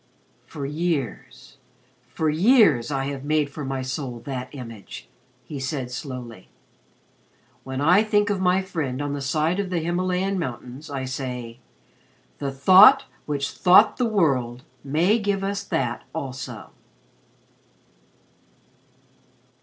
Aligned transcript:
"For 0.47 0.65
years 0.65 1.57
for 2.09 2.27
years 2.27 2.89
I 2.89 3.05
have 3.05 3.23
made 3.23 3.51
for 3.51 3.63
my 3.63 3.83
soul 3.83 4.17
that 4.21 4.49
image," 4.51 5.07
he 5.45 5.59
said 5.59 5.91
slowly. 5.91 6.49
"When 7.63 7.81
I 7.81 8.01
think 8.01 8.31
of 8.31 8.41
my 8.41 8.63
friend 8.63 8.99
on 8.99 9.13
the 9.13 9.21
side 9.21 9.59
of 9.59 9.69
the 9.69 9.77
Himalayan 9.77 10.39
Mountains, 10.39 10.89
I 10.89 11.05
say, 11.05 11.59
'The 12.39 12.51
Thought 12.51 13.05
which 13.27 13.51
Thought 13.51 13.97
the 13.97 14.05
World 14.05 14.63
may 14.83 15.19
give 15.19 15.43
us 15.43 15.63
that 15.65 16.01
also!'" 16.15 16.71